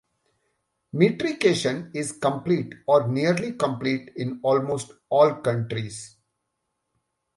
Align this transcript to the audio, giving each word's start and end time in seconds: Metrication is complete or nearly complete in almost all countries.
Metrication 0.95 1.91
is 1.93 2.13
complete 2.13 2.73
or 2.87 3.07
nearly 3.07 3.53
complete 3.53 4.09
in 4.15 4.39
almost 4.41 4.93
all 5.11 5.35
countries. 5.35 6.15